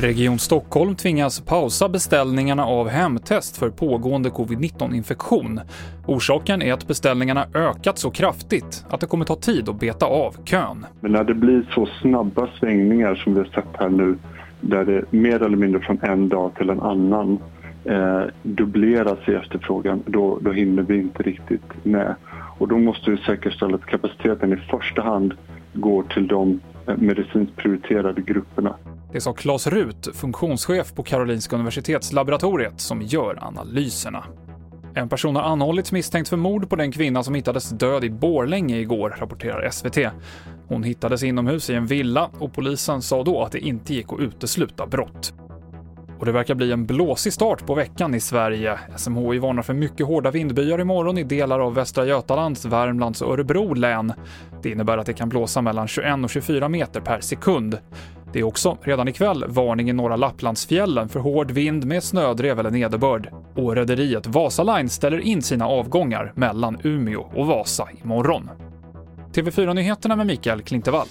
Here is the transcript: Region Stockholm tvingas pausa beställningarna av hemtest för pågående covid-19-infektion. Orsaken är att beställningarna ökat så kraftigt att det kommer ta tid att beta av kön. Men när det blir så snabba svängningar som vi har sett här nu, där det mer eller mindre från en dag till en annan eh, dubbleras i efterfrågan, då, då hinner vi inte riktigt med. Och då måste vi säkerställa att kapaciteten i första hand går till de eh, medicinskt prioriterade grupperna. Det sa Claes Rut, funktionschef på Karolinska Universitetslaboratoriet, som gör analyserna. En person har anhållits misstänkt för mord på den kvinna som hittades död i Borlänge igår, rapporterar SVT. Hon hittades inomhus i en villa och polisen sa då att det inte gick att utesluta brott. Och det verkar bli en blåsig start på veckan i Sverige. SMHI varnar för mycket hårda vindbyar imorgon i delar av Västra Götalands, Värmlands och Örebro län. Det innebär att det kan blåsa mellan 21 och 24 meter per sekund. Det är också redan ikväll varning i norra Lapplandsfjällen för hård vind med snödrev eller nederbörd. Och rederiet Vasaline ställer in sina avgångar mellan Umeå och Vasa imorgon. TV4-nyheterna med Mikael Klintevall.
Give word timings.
Region 0.00 0.38
Stockholm 0.38 0.94
tvingas 0.94 1.40
pausa 1.40 1.88
beställningarna 1.88 2.66
av 2.66 2.88
hemtest 2.88 3.56
för 3.56 3.70
pågående 3.70 4.30
covid-19-infektion. 4.30 5.60
Orsaken 6.06 6.62
är 6.62 6.72
att 6.72 6.86
beställningarna 6.86 7.46
ökat 7.54 7.98
så 7.98 8.10
kraftigt 8.10 8.84
att 8.90 9.00
det 9.00 9.06
kommer 9.06 9.24
ta 9.24 9.36
tid 9.36 9.68
att 9.68 9.80
beta 9.80 10.06
av 10.06 10.34
kön. 10.44 10.86
Men 11.00 11.12
när 11.12 11.24
det 11.24 11.34
blir 11.34 11.66
så 11.74 11.88
snabba 12.02 12.48
svängningar 12.60 13.14
som 13.14 13.34
vi 13.34 13.40
har 13.40 13.46
sett 13.46 13.76
här 13.78 13.88
nu, 13.88 14.18
där 14.60 14.84
det 14.84 15.04
mer 15.10 15.42
eller 15.42 15.56
mindre 15.56 15.80
från 15.80 15.98
en 16.02 16.28
dag 16.28 16.54
till 16.54 16.70
en 16.70 16.80
annan 16.80 17.38
eh, 17.84 18.22
dubbleras 18.42 19.18
i 19.28 19.32
efterfrågan, 19.32 20.02
då, 20.06 20.38
då 20.40 20.52
hinner 20.52 20.82
vi 20.82 20.96
inte 20.96 21.22
riktigt 21.22 21.84
med. 21.84 22.14
Och 22.58 22.68
då 22.68 22.78
måste 22.78 23.10
vi 23.10 23.16
säkerställa 23.16 23.74
att 23.74 23.86
kapaciteten 23.86 24.52
i 24.52 24.56
första 24.56 25.02
hand 25.02 25.34
går 25.80 26.02
till 26.02 26.26
de 26.26 26.60
eh, 26.86 26.96
medicinskt 26.96 27.56
prioriterade 27.56 28.22
grupperna. 28.22 28.76
Det 29.12 29.20
sa 29.20 29.32
Claes 29.32 29.66
Rut, 29.66 30.08
funktionschef 30.14 30.94
på 30.94 31.02
Karolinska 31.02 31.56
Universitetslaboratoriet, 31.56 32.80
som 32.80 33.02
gör 33.02 33.38
analyserna. 33.40 34.24
En 34.94 35.08
person 35.08 35.36
har 35.36 35.42
anhållits 35.42 35.92
misstänkt 35.92 36.28
för 36.28 36.36
mord 36.36 36.68
på 36.68 36.76
den 36.76 36.92
kvinna 36.92 37.22
som 37.22 37.34
hittades 37.34 37.70
död 37.70 38.04
i 38.04 38.10
Borlänge 38.10 38.76
igår, 38.78 39.16
rapporterar 39.18 39.70
SVT. 39.70 39.98
Hon 40.68 40.82
hittades 40.82 41.22
inomhus 41.22 41.70
i 41.70 41.74
en 41.74 41.86
villa 41.86 42.30
och 42.38 42.52
polisen 42.52 43.02
sa 43.02 43.24
då 43.24 43.42
att 43.42 43.52
det 43.52 43.58
inte 43.58 43.94
gick 43.94 44.12
att 44.12 44.20
utesluta 44.20 44.86
brott. 44.86 45.34
Och 46.18 46.26
det 46.26 46.32
verkar 46.32 46.54
bli 46.54 46.72
en 46.72 46.86
blåsig 46.86 47.32
start 47.32 47.66
på 47.66 47.74
veckan 47.74 48.14
i 48.14 48.20
Sverige. 48.20 48.78
SMHI 48.96 49.38
varnar 49.38 49.62
för 49.62 49.74
mycket 49.74 50.06
hårda 50.06 50.30
vindbyar 50.30 50.80
imorgon 50.80 51.18
i 51.18 51.24
delar 51.24 51.60
av 51.60 51.74
Västra 51.74 52.06
Götalands, 52.06 52.64
Värmlands 52.64 53.22
och 53.22 53.32
Örebro 53.32 53.74
län. 53.74 54.12
Det 54.62 54.70
innebär 54.70 54.98
att 54.98 55.06
det 55.06 55.12
kan 55.12 55.28
blåsa 55.28 55.62
mellan 55.62 55.88
21 55.88 56.24
och 56.24 56.30
24 56.30 56.68
meter 56.68 57.00
per 57.00 57.20
sekund. 57.20 57.78
Det 58.32 58.38
är 58.38 58.42
också 58.42 58.78
redan 58.82 59.08
ikväll 59.08 59.44
varning 59.48 59.90
i 59.90 59.92
norra 59.92 60.16
Lapplandsfjällen 60.16 61.08
för 61.08 61.20
hård 61.20 61.50
vind 61.50 61.84
med 61.84 62.02
snödrev 62.04 62.60
eller 62.60 62.70
nederbörd. 62.70 63.28
Och 63.54 63.76
rederiet 63.76 64.26
Vasaline 64.26 64.88
ställer 64.88 65.18
in 65.18 65.42
sina 65.42 65.66
avgångar 65.66 66.32
mellan 66.34 66.78
Umeå 66.82 67.26
och 67.34 67.46
Vasa 67.46 67.88
imorgon. 68.04 68.50
TV4-nyheterna 69.34 70.16
med 70.16 70.26
Mikael 70.26 70.62
Klintevall. 70.62 71.06